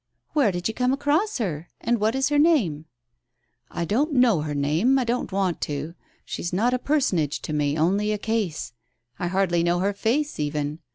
"Where 0.33 0.51
did 0.51 0.67
you 0.67 0.73
come 0.73 0.93
across 0.93 1.37
her, 1.37 1.69
and 1.79 1.99
what 1.99 2.15
is 2.15 2.29
her 2.29 2.39
name?" 2.39 2.85
"I 3.69 3.85
don't 3.85 4.13
know 4.13 4.41
her 4.41 4.55
name, 4.55 4.97
I 4.97 5.03
don't 5.03 5.31
want 5.31 5.61
to; 5.69 5.93
she 6.25 6.41
is 6.41 6.51
not 6.51 6.73
a 6.73 6.79
personage 6.79 7.39
to 7.43 7.53
me, 7.53 7.77
only 7.77 8.11
a 8.11 8.17
case. 8.17 8.73
I 9.19 9.27
hardly 9.27 9.61
know 9.61 9.77
her 9.77 9.93
face 9.93 10.39
even. 10.39 10.79